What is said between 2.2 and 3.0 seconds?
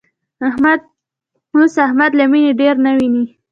مینې ډېر نه